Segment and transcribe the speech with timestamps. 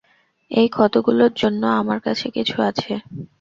[0.51, 2.91] এই ক্ষতগুলোর জন্য আমার কাছে কিছু আছে।